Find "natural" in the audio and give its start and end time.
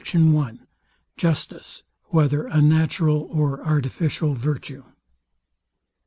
2.59-3.27